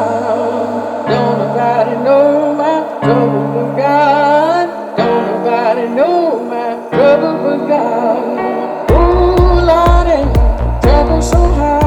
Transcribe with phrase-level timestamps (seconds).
[0.00, 4.96] Don't nobody know my trouble but God.
[4.96, 8.22] Don't nobody know my trouble but God.
[9.68, 11.79] Lord, trouble so high.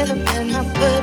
[0.00, 0.10] It.
[0.10, 0.97] Oh my God,